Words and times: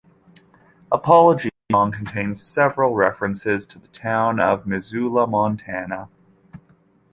"Apology 0.91 1.51
Song" 1.71 1.91
contains 1.91 2.41
several 2.41 2.95
references 2.95 3.67
to 3.67 3.77
the 3.77 3.87
town 3.89 4.39
of 4.39 4.65
Missoula, 4.65 5.27
Montana. 5.27 6.09